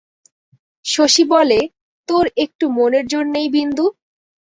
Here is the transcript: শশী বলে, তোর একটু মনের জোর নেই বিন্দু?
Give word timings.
শশী 0.85 1.23
বলে, 1.25 1.59
তোর 2.07 2.25
একটু 2.43 2.65
মনের 2.77 3.05
জোর 3.07 3.25
নেই 3.35 3.47
বিন্দু? 3.49 3.85